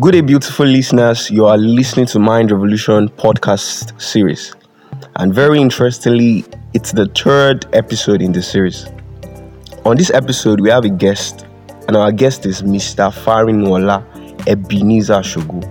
[0.00, 1.30] Good day, beautiful listeners.
[1.30, 4.54] You are listening to Mind Revolution podcast series.
[5.16, 8.86] And very interestingly, it's the third episode in the series.
[9.84, 11.46] On this episode, we have a guest,
[11.88, 13.12] and our guest is Mr.
[13.12, 14.02] Farinuola
[14.48, 15.62] Ebenezer Shogo,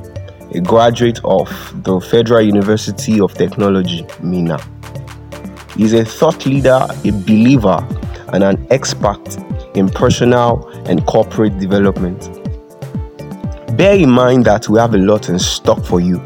[0.56, 1.50] a graduate of
[1.84, 4.60] the Federal University of Technology, Minna.
[5.76, 7.86] He's a thought leader, a believer,
[8.34, 9.36] and an expert
[9.76, 12.41] in personal and corporate development.
[13.82, 16.18] Bear in mind that we have a lot in stock for you,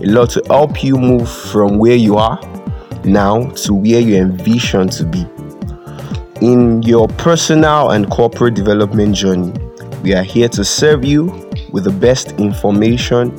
[0.00, 2.40] a lot to help you move from where you are
[3.04, 5.24] now to where you envision to be.
[6.44, 9.52] In your personal and corporate development journey,
[10.02, 11.26] we are here to serve you
[11.70, 13.30] with the best information,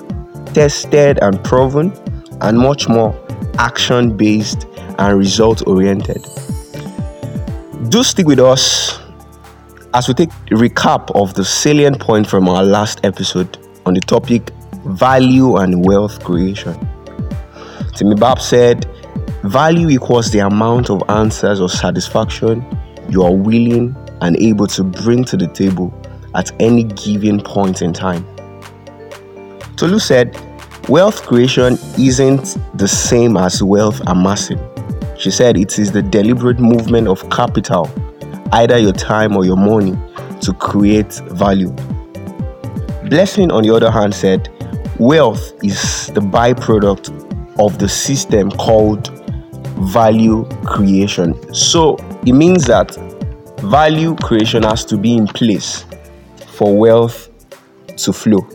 [0.54, 1.92] tested and proven,
[2.40, 3.14] and much more
[3.58, 4.68] action based
[5.00, 6.24] and result oriented.
[7.90, 9.02] Do stick with us
[9.94, 14.50] as we take recap of the salient point from our last episode on the topic
[14.86, 16.74] value and wealth creation.
[17.94, 18.86] Timi Bab said,
[19.44, 22.66] Value equals the amount of answers or satisfaction
[23.10, 25.94] you are willing and able to bring to the table
[26.34, 28.26] at any given point in time.
[29.76, 30.36] Tolu said,
[30.90, 34.60] Wealth creation isn't the same as wealth amassing.
[35.18, 37.90] She said it is the deliberate movement of capital,
[38.52, 39.98] either your time or your money,
[40.42, 41.76] to create value.
[43.10, 44.50] Blessing, on the other hand, said
[45.00, 47.12] wealth is the byproduct
[47.60, 49.10] of the system called
[49.92, 51.36] value creation.
[51.54, 52.96] So it means that
[53.60, 55.86] value creation has to be in place
[56.48, 57.30] for wealth
[57.98, 58.48] to flow.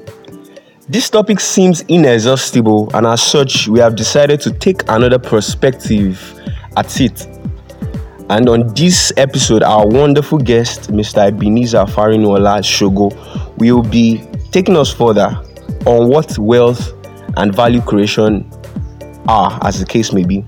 [0.88, 6.40] This topic seems inexhaustible, and as such, we have decided to take another perspective
[6.76, 7.28] at it.
[8.28, 11.28] And on this episode, our wonderful guest, Mr.
[11.28, 13.10] Ebenezer Farinuola Shogo,
[13.58, 15.40] will be taking us further
[15.86, 16.92] on what wealth
[17.36, 18.50] and value creation
[19.28, 20.42] are, as the case may be.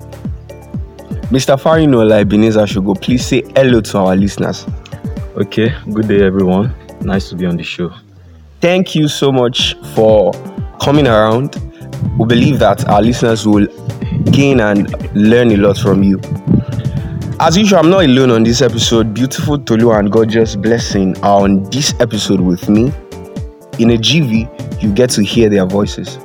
[1.31, 1.59] Mr.
[1.59, 4.66] Farinuola Ebenezer Shogo, please say hello to our listeners.
[5.37, 6.75] Okay, good day, everyone.
[7.00, 7.91] Nice to be on the show.
[8.60, 10.32] Thank you so much for
[10.81, 11.56] coming around.
[12.19, 13.66] We believe that our listeners will
[14.31, 16.21] gain and learn a lot from you.
[17.41, 19.15] As usual, I'm not alone on this episode.
[19.15, 22.93] Beautiful Tolu and gorgeous Blessing are on this episode with me.
[23.82, 26.16] In a GV, you get to hear their voices.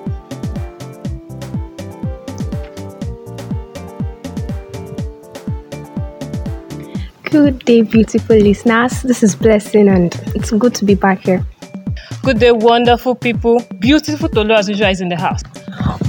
[7.24, 9.02] Good day, beautiful listeners.
[9.02, 11.44] This is Blessing, and it's good to be back here.
[12.22, 13.64] Good day, wonderful people.
[13.80, 15.42] Beautiful Tolu as usual is in the house.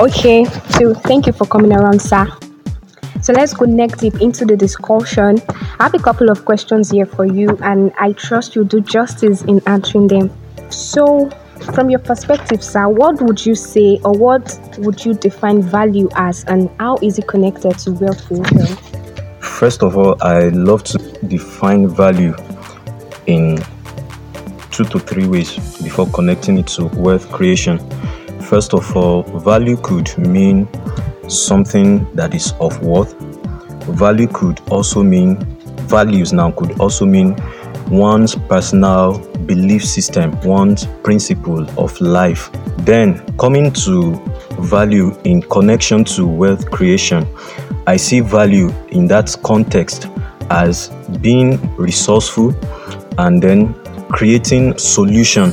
[0.01, 2.29] Okay, so thank you for coming around, sir.
[3.23, 5.41] So let's go neck deep into the discussion.
[5.81, 9.41] I have a couple of questions here for you, and I trust you do justice
[9.45, 10.31] in answering them.
[10.71, 11.31] So,
[11.75, 16.45] from your perspective, sir, what would you say or what would you define value as,
[16.45, 18.77] and how is it connected to wealth creation?
[19.41, 22.35] First of all, I love to define value
[23.27, 23.59] in
[24.71, 27.79] two to three ways before connecting it to wealth creation.
[28.43, 30.69] First of all, value could mean
[31.29, 33.15] something that is of worth.
[33.85, 35.37] Value could also mean
[35.89, 37.37] values now could also mean
[37.91, 39.15] one's personal
[39.49, 42.51] belief system, one's principle of life.
[42.85, 44.17] Then coming to
[44.61, 47.27] value in connection to wealth creation,
[47.87, 50.07] I see value in that context
[50.51, 52.55] as being resourceful
[53.19, 53.75] and then
[54.11, 55.53] creating solution.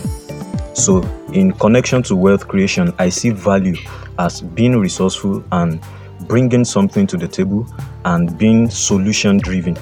[0.75, 1.01] So
[1.33, 3.77] in connection to wealth creation, I see value
[4.19, 5.81] as being resourceful and
[6.27, 7.65] bringing something to the table
[8.03, 9.77] and being solution driven.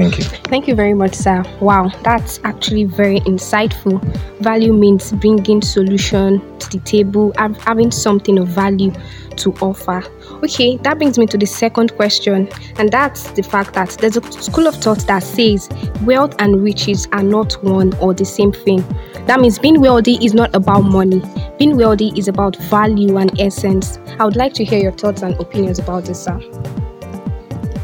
[0.00, 0.24] Thank you.
[0.24, 1.42] Thank you very much, sir.
[1.60, 4.02] Wow, that's actually very insightful.
[4.40, 8.92] Value means bringing solution to the table, having something of value
[9.36, 10.02] to offer.
[10.42, 14.32] Okay, that brings me to the second question, and that's the fact that there's a
[14.32, 15.68] school of thought that says
[16.02, 18.82] wealth and riches are not one or the same thing.
[19.26, 21.22] That means being wealthy is not about money.
[21.58, 23.98] Being wealthy is about value and essence.
[24.18, 26.40] I would like to hear your thoughts and opinions about this, sir.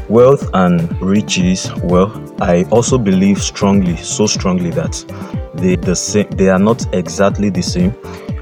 [0.09, 5.03] Wealth and riches, well, I also believe strongly, so strongly that
[5.55, 7.93] they the same they are not exactly the same.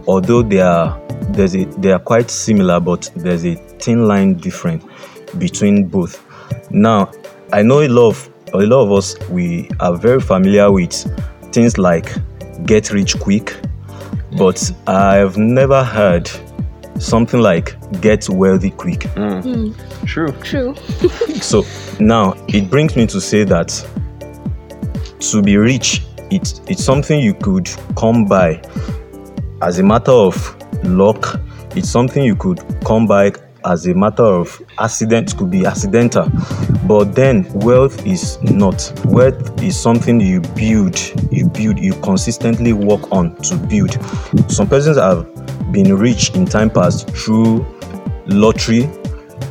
[0.08, 4.84] Although they are there's a they are quite similar, but there's a thin line different
[5.40, 6.24] between both.
[6.70, 7.12] Now,
[7.52, 10.94] I know a lot of a lot of us we are very familiar with
[11.52, 12.14] things like
[12.66, 13.56] get rich quick,
[14.38, 16.30] but I've never heard
[17.00, 19.02] something like get wealthy quick.
[19.16, 19.44] Mm.
[19.74, 20.06] Hmm.
[20.06, 20.32] True.
[20.42, 20.76] True.
[21.42, 21.64] So
[22.00, 23.70] now it brings me to say that
[25.20, 28.62] to be rich, it's it's something you could come by
[29.62, 30.36] as a matter of
[30.84, 31.40] luck.
[31.76, 33.34] It's something you could come by
[33.66, 36.30] as a matter of accident, could be accidental.
[36.88, 38.94] But then wealth is not.
[39.06, 41.00] Wealth is something you build,
[41.32, 43.98] you build, you consistently work on to build.
[44.50, 45.28] Some persons have
[45.76, 47.66] been rich in time past through
[48.28, 48.90] lottery,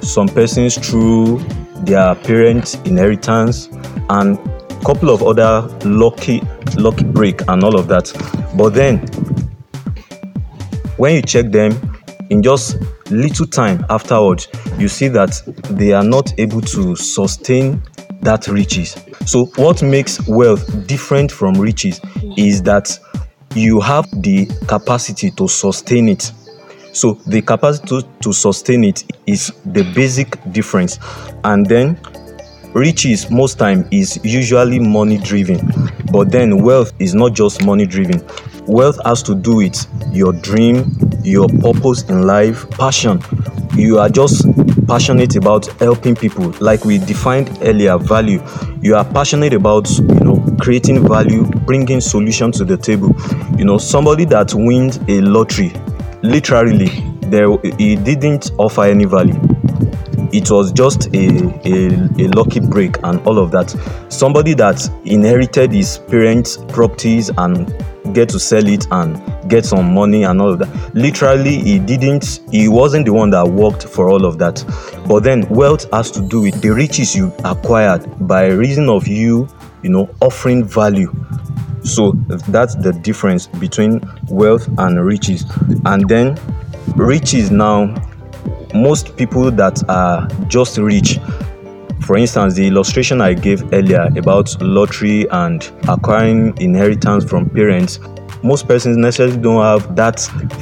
[0.00, 1.38] some persons through
[1.85, 3.69] their parents' inheritance,
[4.09, 6.41] and a couple of other lucky
[6.79, 8.11] lucky break and all of that.
[8.56, 9.00] But then
[10.97, 11.73] when you check them
[12.31, 12.79] in just
[13.11, 14.49] little time afterwards,
[14.79, 17.82] you see that they are not able to sustain
[18.23, 18.97] that riches.
[19.27, 22.00] So, what makes wealth different from riches
[22.38, 22.99] is that
[23.55, 26.33] you have the capacity to sustain it.
[26.93, 30.99] So, the capacity to, to sustain it is the basic difference.
[31.43, 31.99] And then,
[32.73, 35.59] riches most time is usually money driven,
[36.12, 38.21] but then wealth is not just money driven.
[38.67, 43.21] Wealth has to do with your dream, your purpose in life, passion.
[43.75, 44.47] You are just
[44.87, 47.99] passionate about helping people, like we defined earlier.
[47.99, 48.43] Value.
[48.81, 53.15] You are passionate about you know creating value, bringing solution to the table.
[53.59, 55.73] You know somebody that wins a lottery,
[56.23, 56.89] literally,
[57.27, 59.41] there he didn't offer any value
[60.33, 61.29] it was just a,
[61.65, 63.71] a, a lucky break and all of that.
[64.09, 67.73] Somebody that inherited his parents' properties and
[68.12, 70.95] get to sell it and get some money and all of that.
[70.95, 74.65] Literally, he didn't, he wasn't the one that worked for all of that.
[75.09, 79.49] But then wealth has to do with the riches you acquired by reason of you,
[79.83, 81.12] you know, offering value.
[81.83, 82.12] So
[82.49, 85.45] that's the difference between wealth and riches.
[85.85, 86.39] And then
[86.97, 87.95] riches now
[88.75, 91.19] most people that are just rich
[92.05, 97.99] for instance the illustration i gave earlier about lottery and acquiring inheritance from parents
[98.43, 100.21] most persons necessarily don't have that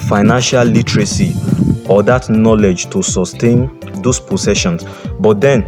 [0.09, 1.35] financial literacy
[1.89, 4.85] or that knowledge to sustain those possessions
[5.19, 5.62] but then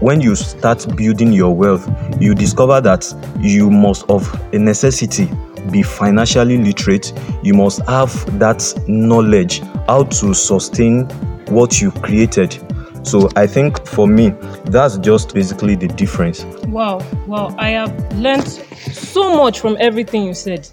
[0.00, 1.88] when you start building your wealth
[2.20, 3.06] you discover that
[3.38, 5.30] you must of a necessity
[5.70, 7.12] be financially literate
[7.42, 11.08] you must have that knowledge how to sustain
[11.50, 12.58] what you've created.
[13.02, 14.30] So I think for me,
[14.64, 16.44] that's just basically the difference.
[16.66, 17.54] Wow, wow.
[17.58, 20.68] I have learned so much from everything you said.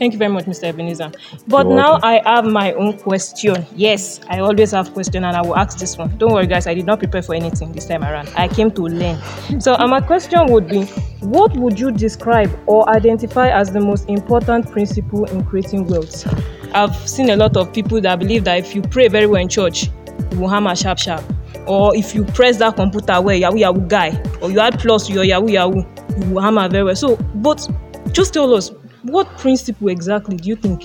[0.00, 0.64] Thank you very much, Mr.
[0.64, 1.12] Ebenezer.
[1.46, 1.98] But now.
[2.02, 3.66] I have my own question.
[3.76, 6.16] Yes, I always have question and I will ask this one.
[6.16, 8.30] Don't worry, guys, I did not prepare for anything this time around.
[8.34, 9.20] I came to learn.
[9.60, 10.84] So uh, my question would be,
[11.20, 16.26] what would you describe or identify as the most important principle in creating wealth?
[16.72, 19.48] I've seen a lot of people that believe that if you pray very well in
[19.50, 19.90] church,
[20.32, 21.22] you will hammer sharp sharp.
[21.66, 25.12] Or if you press that computer well, Yahoo Yahoo guy, or you add plus to
[25.12, 25.84] your Yahoo Yahoo,
[26.18, 26.96] you will hammer very well.
[26.96, 27.68] So, but
[28.12, 28.70] just tell us,
[29.02, 30.82] what principle exactly do you think?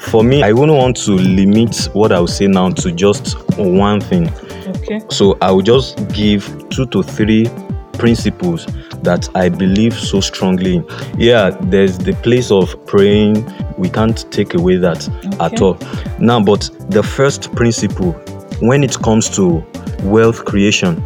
[0.00, 4.00] For me, I wouldn't want to limit what I will say now to just one
[4.00, 4.28] thing.
[4.68, 5.00] Okay.
[5.10, 7.48] So I will just give two to three
[7.94, 8.66] principles
[9.02, 10.82] that I believe so strongly.
[11.16, 13.46] Yeah, there's the place of praying.
[13.76, 15.08] We can't take away that
[15.40, 15.78] at all.
[16.18, 18.12] Now, but the first principle
[18.60, 19.64] when it comes to
[20.02, 21.02] wealth creation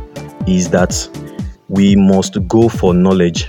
[0.46, 1.08] is that
[1.68, 3.48] we must go for knowledge.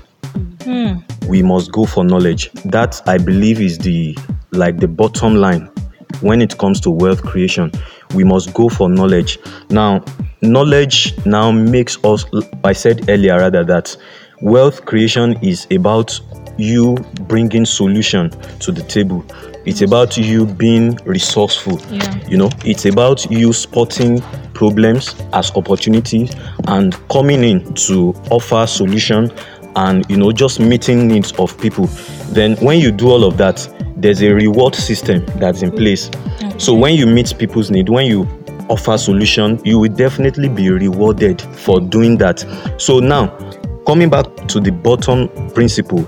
[0.64, 1.00] Hmm.
[1.28, 2.52] We must go for knowledge.
[2.66, 4.18] That i believe is the
[4.52, 5.70] like the bottom line
[6.22, 7.72] when it comes to wealth creation.
[8.14, 9.40] We must go for knowledge.
[9.70, 10.04] Now
[10.42, 12.26] knowledge now makes us
[12.64, 13.96] i said earlier rather that
[14.42, 16.20] wealth creation is about
[16.58, 16.96] you
[17.28, 19.24] bringing solution to the table.
[19.66, 22.18] It's about you being resourceful Yeah.
[22.28, 22.50] you know.
[22.64, 24.22] It's about you spotting
[24.54, 26.32] problems as opportunities
[26.68, 29.32] and coming in to offer solution
[29.76, 31.88] and you know just meeting needs of people.
[32.30, 36.10] Then when you do all of that there's a reward system that's in place.
[36.58, 38.28] So when you meet people's need when you
[38.70, 42.46] offer solution you will definitely be rewarded for doing that.
[42.78, 43.28] So now
[43.86, 46.06] coming back to the bottom principle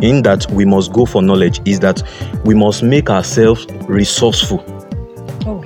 [0.00, 2.02] in that we must go for knowledge is that
[2.44, 4.64] we must make ourselves resourceful.
[5.46, 5.62] Oh,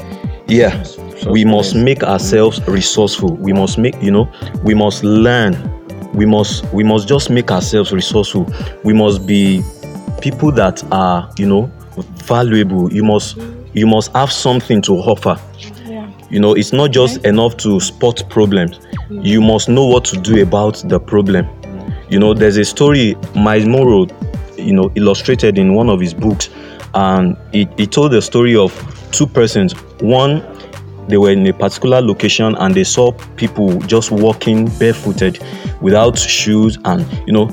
[0.47, 0.85] yeah.
[1.29, 3.37] We must make ourselves resourceful.
[3.37, 4.31] We must make you know
[4.63, 5.55] we must learn.
[6.15, 8.53] We must we must just make ourselves resourceful.
[8.85, 9.63] We must be
[10.21, 11.71] people that are you know
[12.25, 12.93] valuable.
[12.93, 13.37] You must
[13.75, 15.39] you must have something to offer.
[15.87, 16.11] Yeah.
[16.31, 18.81] you know it's not just enough to spot problems.
[19.11, 21.47] You must know what to do about the problem
[22.11, 24.07] you know there's a story Myles Munroe
[24.57, 26.51] you know illustrated in one of his books
[26.95, 28.73] and he, he told the story of
[29.13, 30.45] two persons one
[31.09, 35.43] they were in a particular location and they saw people just walking barefooted
[35.81, 37.47] without shoes and you know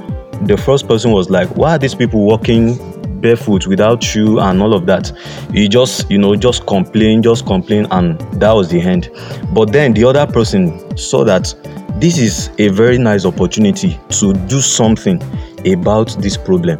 [0.44, 2.78] the first person was like why are these people walking
[3.22, 5.12] barefoot without shoe and all of that.
[5.52, 9.10] He just, you know, just complain, just complain, and that was the end.
[9.54, 11.54] But then the other person saw that
[12.00, 15.22] this is a very nice opportunity to do something
[15.66, 16.80] about this problem.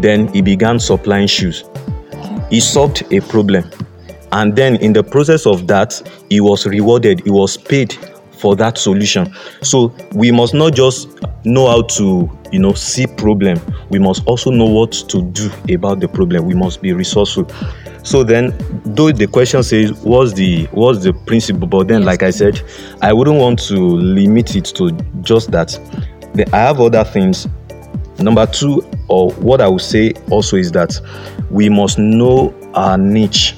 [0.00, 1.64] Then he began supplying shoes.
[2.50, 3.70] He solved a problem.
[4.32, 7.96] And then in the process of that, he was rewarded, he was paid
[8.32, 9.32] for that solution.
[9.62, 11.08] So we must not just
[11.44, 13.60] know how to, you know, see problem.
[13.90, 16.46] We must also know what to do about the problem.
[16.46, 17.50] We must be resourceful.
[18.02, 22.30] So then, though the question says what's the what's the principle, but then, like I
[22.30, 22.60] said,
[23.02, 25.68] I wouldn't want to limit it to just that.
[26.34, 27.46] The, I have other things.
[28.18, 31.00] Number two, or what I would say also is that
[31.50, 33.54] we must know our niche.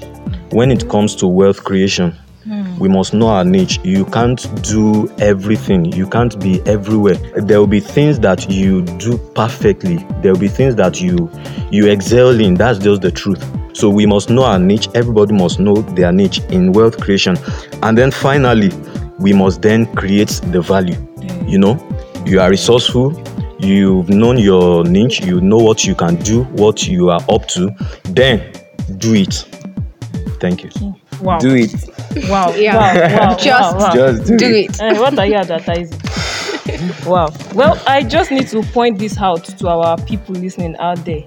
[0.50, 2.76] When it comes to wealth creation hmm.
[2.78, 3.78] we must know our niche.
[3.84, 5.92] You can't do everything.
[5.92, 7.14] You can't be everywhere.
[7.36, 10.04] There will be things that you do perfectly.
[10.22, 11.30] There will be things that you
[11.70, 12.54] you excel in.
[12.54, 16.40] That's just the truth so we must know our niche everybody must know their niche
[16.50, 17.36] in wealth creation
[17.82, 18.70] and then finally
[19.18, 20.96] we must then create the value
[21.46, 21.78] you know
[22.26, 23.12] you are resourceful
[23.58, 27.70] you've known your niche you know what you can do what you are up to
[28.10, 28.52] then
[28.98, 29.34] do it
[30.40, 31.38] thank you Wow.
[31.38, 31.72] Do it.
[32.28, 32.50] Wow.
[32.56, 32.76] Yeah.
[32.76, 33.28] Wow.
[33.28, 33.36] Wow.
[33.38, 33.94] Just wow, wow.
[33.94, 34.70] Just do, Do it.
[34.70, 34.80] it.
[34.80, 36.00] Eh, what are you advertising?
[37.06, 37.28] wow.
[37.54, 41.24] Well, I just need to point this out to our people listening out there.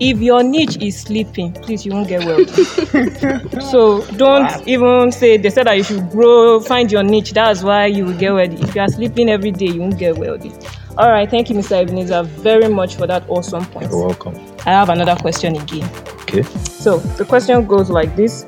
[0.00, 2.62] If your niche is sleeping, please you won't get wealthy.
[3.60, 7.32] so don't even say they said that you should grow, find your niche.
[7.32, 8.62] That's why you will get wealthy.
[8.62, 10.52] If you are sleeping every day, you won't get wealthy.
[10.96, 11.82] All right, thank you, Mr.
[11.82, 13.90] Ebenezer, very much for that awesome point.
[13.90, 14.34] you're welcome
[14.66, 15.90] I have another question again.
[16.22, 18.44] okay So the question goes like this: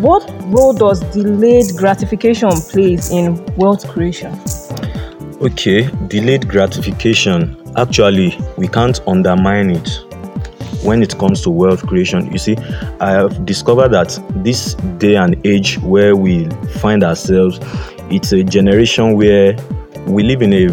[0.00, 4.38] What role does delayed gratification plays in wealth creation?
[5.40, 7.56] Okay, delayed gratification.
[7.76, 10.09] Actually, we can't undermine it
[10.82, 12.30] when it comes to wealth creation.
[12.32, 12.56] You see,
[13.00, 16.48] I have discovered that this day and age where we
[16.80, 17.58] find ourselves,
[18.10, 19.56] it's a generation where
[20.06, 20.68] we live in a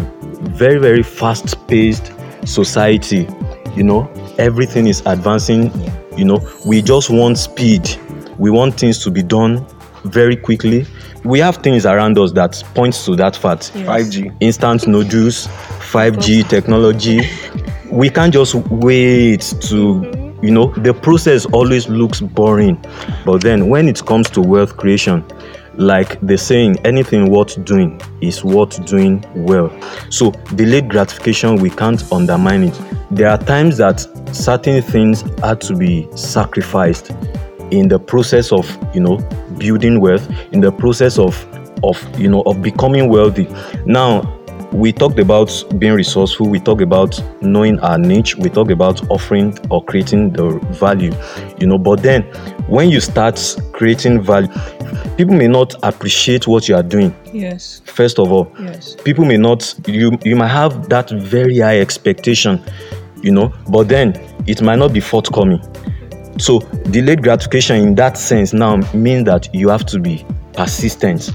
[0.50, 2.12] very, very fast paced
[2.44, 3.28] society.
[3.76, 5.72] You know, everything is advancing.
[6.16, 7.88] You know, we just want speed,
[8.38, 9.66] we want things to be done
[10.04, 10.86] very quickly.
[11.24, 14.36] We have things around us that points to that fact 5G.
[14.40, 15.46] instant noodles,
[15.92, 17.20] 5G technology.
[17.90, 20.44] We can't just wait to, mm-hmm.
[20.44, 22.82] you know, the process always looks boring.
[23.24, 25.24] But then when it comes to wealth creation,
[25.74, 29.70] like the saying, anything worth doing is worth doing well.
[30.10, 32.80] So delayed gratification, we can't undermine it.
[33.10, 34.00] There are times that
[34.34, 37.12] certain things had to be sacrificed
[37.70, 39.16] in the process of you know
[39.58, 41.46] building wealth in the process of
[41.82, 43.46] of you know of becoming wealthy
[43.84, 44.37] now
[44.72, 46.48] we talked about being resourceful.
[46.48, 48.36] We talked about knowing our niche.
[48.36, 51.12] We talked about offering or creating the value
[51.58, 51.78] you know.
[51.78, 52.22] But then
[52.68, 53.40] when you start
[53.72, 54.48] creating value
[55.16, 57.14] people may not appreciate what you are doing.
[57.32, 57.80] Yes.
[57.86, 58.94] first of all Yes.
[59.04, 62.62] people may not you you might have that very high expectation
[63.22, 63.52] you know.
[63.70, 64.12] But then
[64.46, 65.60] it might not be forthcoming.
[66.38, 66.60] So
[66.90, 71.30] delayed gratification in that sense now means that you have to be persistent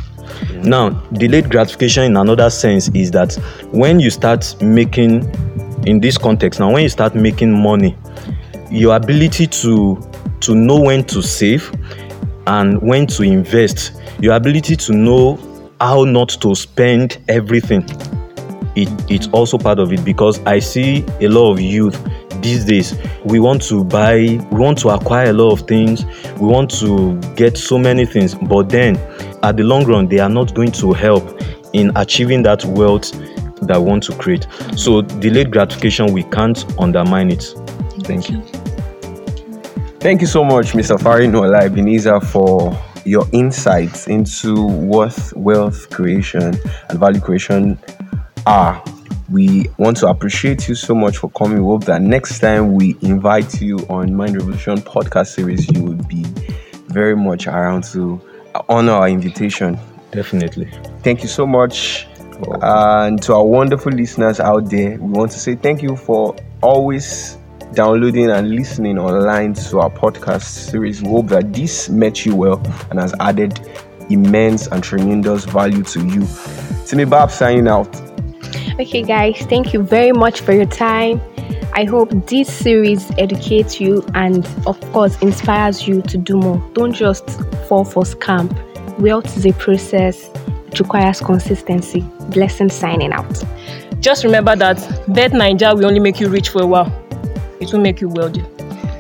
[0.56, 3.34] now delayed gratification in another sense is that
[3.72, 5.24] when you start making
[5.86, 7.96] in this context now when you start making money
[8.72, 10.02] your ability to
[10.40, 11.72] to know when to save
[12.48, 15.38] and when to invest your ability to know
[15.80, 17.84] how not to spend everything
[18.76, 21.98] it, it's also part of it because I see a lot of youth
[22.42, 22.96] these days.
[23.24, 24.18] We want to buy,
[24.52, 26.06] we want to acquire a lot of things,
[26.40, 28.96] we want to get so many things, but then
[29.44, 31.42] at the long run, they are not going to help
[31.74, 33.12] in achieving that wealth
[33.68, 34.48] that we want to create.
[34.76, 37.44] So, delayed gratification, we can't undermine it.
[38.04, 38.42] Thank you.
[40.00, 40.98] Thank you so much, Mr.
[40.98, 46.56] Farinuola Ebenezer, for your insights into what wealth creation
[46.90, 47.78] and value creation
[48.46, 48.84] are.
[49.30, 51.60] We want to appreciate you so much for coming.
[51.60, 56.04] We hope that next time we invite you on Mind Revolution podcast series, you will
[56.04, 56.24] be
[56.88, 58.22] very much around to
[58.70, 59.78] honor our invitation.
[60.12, 60.70] Definitely.
[61.02, 62.08] Thank you so much.
[62.62, 67.38] And to our wonderful listeners out there, we want to say thank you for always
[67.74, 71.02] downloading and listening online to our podcast series.
[71.02, 73.60] We hope that this met you well and has added
[74.10, 76.28] immense and tremendous value to you.
[76.86, 77.88] Timmy Bab signing out.
[78.80, 81.22] Okay, guys, thank you very much for your time.
[81.76, 86.64] I hope this series educates you and, of course, inspires you to do more.
[86.74, 87.28] Don't just
[87.68, 88.48] fall for scam.
[89.00, 90.30] Wealth is a process,
[90.72, 92.02] it requires consistency.
[92.30, 93.44] Blessing signing out.
[94.00, 94.78] Just remember that
[95.08, 96.94] Bet9ja will only make you rich for a while.
[97.60, 98.44] It will make you wealthy.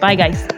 [0.01, 0.53] Bye, guys.